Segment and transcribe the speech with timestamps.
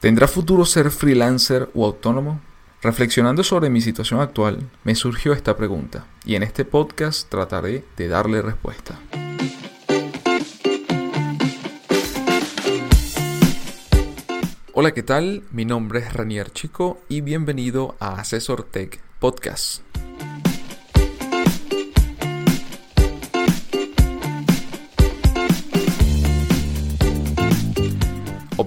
[0.00, 2.40] ¿Tendrá futuro ser freelancer o autónomo?
[2.80, 8.08] Reflexionando sobre mi situación actual, me surgió esta pregunta y en este podcast trataré de
[8.08, 8.98] darle respuesta.
[14.72, 15.42] Hola, ¿qué tal?
[15.50, 19.89] Mi nombre es Ranier Chico y bienvenido a Asesor Tech Podcast.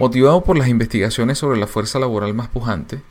[0.00, 3.02] Motivado por las investigaciones sobre la fuerza laboral más pujante,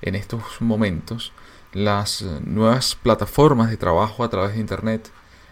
[0.00, 1.34] en estos momentos,
[1.74, 5.10] las eh, nuevas plataformas de trabajo a través de Internet,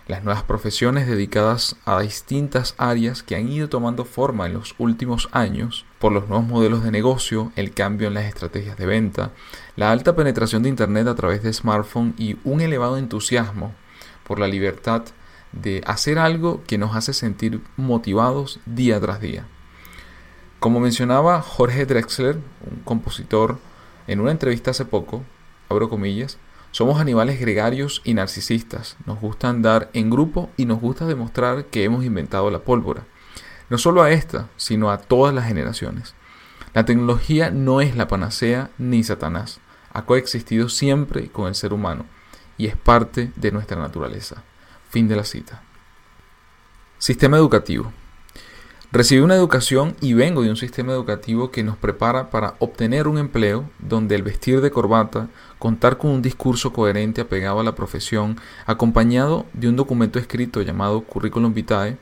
[0.09, 5.29] las nuevas profesiones dedicadas a distintas áreas que han ido tomando forma en los últimos
[5.33, 9.33] años por los nuevos modelos de negocio, el cambio en las estrategias de venta,
[9.77, 13.75] la alta penetración de Internet a través de smartphone y un elevado entusiasmo
[14.27, 15.03] por la libertad
[15.53, 19.47] de hacer algo que nos hace sentir motivados día tras día.
[20.59, 22.37] Como mencionaba Jorge Drexler,
[22.71, 23.59] un compositor,
[24.07, 25.23] en una entrevista hace poco,
[25.69, 26.39] abro comillas,
[26.71, 31.85] somos animales gregarios y narcisistas, nos gusta andar en grupo y nos gusta demostrar que
[31.85, 33.05] hemos inventado la pólvora.
[33.69, 36.15] No solo a esta, sino a todas las generaciones.
[36.73, 39.61] La tecnología no es la panacea ni Satanás,
[39.93, 42.05] ha coexistido siempre con el ser humano
[42.59, 44.43] y es parte de nuestra naturaleza.
[44.91, 45.63] Fin de la cita.
[46.99, 47.93] Sistema educativo.
[48.97, 53.19] Recibí una educación y vengo de un sistema educativo que nos prepara para obtener un
[53.19, 58.39] empleo donde el vestir de corbata, contar con un discurso coherente apegado a la profesión,
[58.65, 61.99] acompañado de un documento escrito llamado Curriculum Vitae,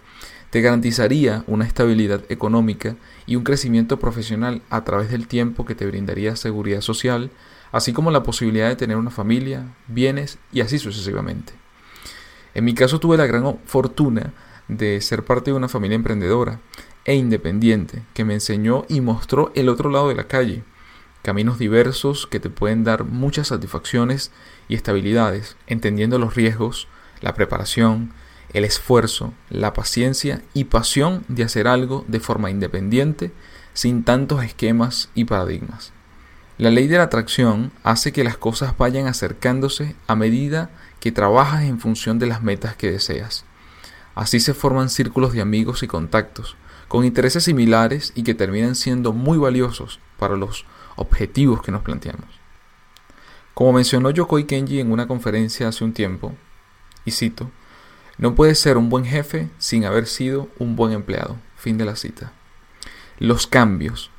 [0.51, 2.95] te garantizaría una estabilidad económica
[3.27, 7.33] y un crecimiento profesional a través del tiempo que te brindaría seguridad social,
[7.73, 11.55] así como la posibilidad de tener una familia, bienes y así sucesivamente.
[12.55, 14.33] En mi caso tuve la gran fortuna
[14.69, 16.61] de ser parte de una familia emprendedora
[17.05, 20.63] e independiente que me enseñó y mostró el otro lado de la calle,
[21.23, 24.31] caminos diversos que te pueden dar muchas satisfacciones
[24.69, 26.89] y estabilidades, entendiendo los riesgos,
[27.21, 28.13] la preparación,
[28.53, 33.33] el esfuerzo, la paciencia y pasión de hacer algo de forma independiente,
[33.73, 35.93] sin tantos esquemas y paradigmas.
[36.57, 40.71] La ley de la atracción hace que las cosas vayan acercándose a medida
[41.01, 43.45] que trabajas en función de las metas que deseas.
[44.15, 46.57] Así se forman círculos de amigos y contactos,
[46.89, 50.65] con intereses similares y que terminan siendo muy valiosos para los
[50.97, 52.29] objetivos que nos planteamos.
[53.55, 56.35] Como mencionó Yokoi Kenji en una conferencia hace un tiempo,
[57.05, 57.51] y cito,
[58.17, 61.37] no puedes ser un buen jefe sin haber sido un buen empleado.
[61.57, 62.33] Fin de la cita.
[63.19, 64.11] Los cambios.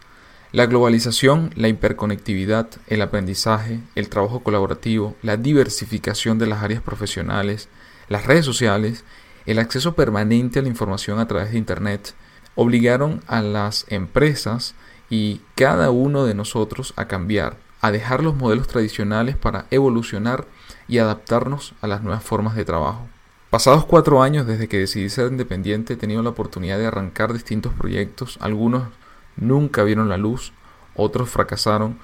[0.51, 7.69] La globalización, la hiperconectividad, el aprendizaje, el trabajo colaborativo, la diversificación de las áreas profesionales,
[8.07, 9.03] las redes sociales
[9.45, 12.16] el acceso permanente a la información a través de Internet
[12.56, 14.75] obligaron a las empresas
[15.09, 20.45] y cada uno de nosotros a cambiar, a dejar los modelos tradicionales para evolucionar
[20.88, 23.07] y adaptarnos a las nuevas formas de trabajo.
[23.50, 27.73] Pasados cuatro años desde que decidí ser independiente he tenido la oportunidad de arrancar distintos
[27.73, 28.88] proyectos, algunos
[29.35, 30.51] nunca vieron la luz,
[30.95, 32.00] otros fracasaron,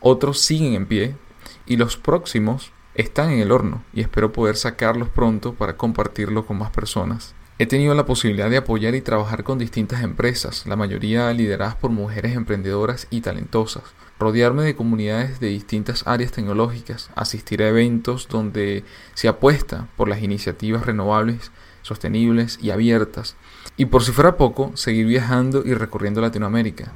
[0.00, 1.16] otros siguen en pie
[1.64, 6.58] y los próximos están en el horno y espero poder sacarlos pronto para compartirlo con
[6.58, 7.34] más personas.
[7.58, 11.90] He tenido la posibilidad de apoyar y trabajar con distintas empresas, la mayoría lideradas por
[11.90, 13.84] mujeres emprendedoras y talentosas,
[14.18, 20.22] rodearme de comunidades de distintas áreas tecnológicas, asistir a eventos donde se apuesta por las
[20.22, 23.36] iniciativas renovables, sostenibles y abiertas,
[23.76, 26.92] y por si fuera poco, seguir viajando y recorriendo Latinoamérica.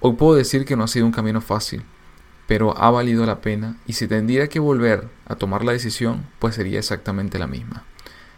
[0.00, 1.82] Hoy puedo decir que no ha sido un camino fácil,
[2.46, 6.54] pero ha valido la pena y si tendría que volver a tomar la decisión, pues
[6.54, 7.84] sería exactamente la misma.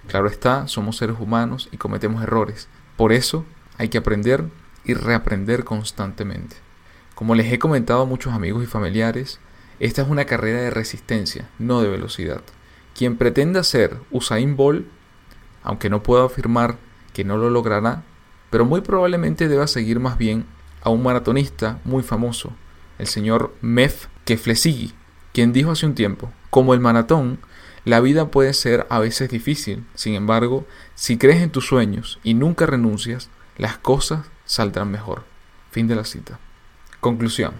[0.06, 2.68] Claro está, somos seres humanos y cometemos errores.
[2.96, 3.44] Por eso
[3.78, 4.44] hay que aprender
[4.84, 6.56] y reaprender constantemente.
[7.14, 9.40] Como les he comentado a muchos amigos y familiares,
[9.80, 12.42] esta es una carrera de resistencia, no de velocidad.
[12.94, 14.86] Quien pretenda ser Usain Bolt,
[15.62, 16.76] aunque no puedo afirmar
[17.12, 18.04] que no lo logrará,
[18.50, 20.46] pero muy probablemente deba seguir más bien
[20.82, 22.52] a un maratonista muy famoso,
[22.98, 24.94] el señor Mef Keflesigi,
[25.32, 27.38] quien dijo hace un tiempo, como el maratón,
[27.84, 32.34] la vida puede ser a veces difícil, sin embargo, si crees en tus sueños y
[32.34, 35.24] nunca renuncias, las cosas saldrán mejor.
[35.70, 36.38] Fin de la cita.
[37.00, 37.52] Conclusión.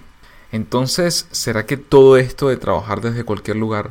[0.52, 3.90] Entonces, ¿será que todo esto de trabajar desde cualquier lugar,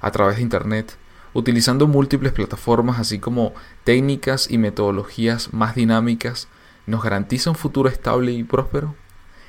[0.00, 0.96] a través de Internet,
[1.34, 3.54] utilizando múltiples plataformas así como
[3.84, 6.48] técnicas y metodologías más dinámicas,
[6.86, 8.96] nos garantiza un futuro estable y próspero?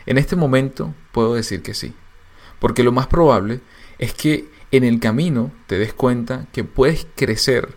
[0.06, 1.94] En este momento puedo decir que sí,
[2.59, 3.62] porque lo más probable
[4.00, 7.75] es que en el camino te des cuenta que puedes crecer,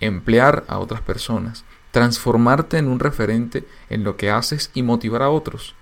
[0.00, 5.30] emplear a otras personas, transformarte en un referente en lo que haces y motivar a
[5.30, 5.74] otros.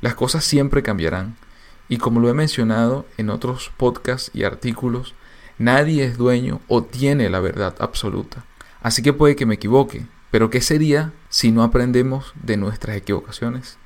[0.00, 1.36] Las cosas siempre cambiarán
[1.88, 5.14] y como lo he mencionado en otros podcasts y artículos,
[5.58, 8.44] nadie es dueño o tiene la verdad absoluta.
[8.82, 13.78] Así que puede que me equivoque, pero ¿qué sería si no aprendemos de nuestras equivocaciones?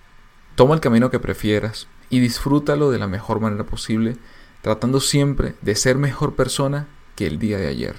[0.59, 4.17] Toma el camino que prefieras y disfrútalo de la mejor manera posible,
[4.61, 7.95] tratando siempre de ser mejor persona que el día de ayer.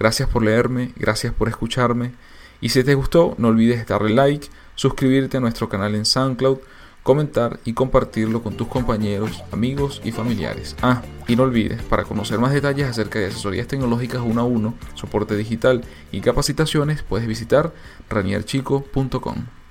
[0.00, 2.14] Gracias por leerme, gracias por escucharme
[2.60, 6.58] y si te gustó no olvides darle like, suscribirte a nuestro canal en SoundCloud,
[7.04, 10.74] comentar y compartirlo con tus compañeros, amigos y familiares.
[10.82, 14.74] Ah, y no olvides, para conocer más detalles acerca de asesorías tecnológicas uno a uno,
[14.94, 17.72] soporte digital y capacitaciones, puedes visitar
[18.10, 19.46] ranierchico.com.